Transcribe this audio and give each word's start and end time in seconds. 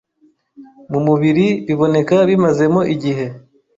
mu 0.91 0.99
mubiri 1.07 1.45
biboneka 1.67 2.15
bimazemo 2.29 2.81
igihe 2.93 3.25